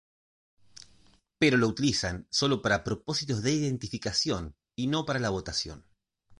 [1.37, 5.85] Pero lo utilizan solo para propósitos de identificación y no para la votación.